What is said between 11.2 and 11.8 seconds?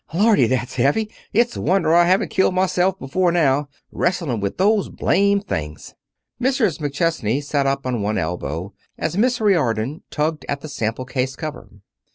cover.